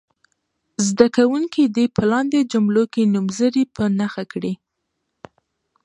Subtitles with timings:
[0.87, 4.53] زده کوونکي دې په لاندې جملو کې نومځري په نښه کړي.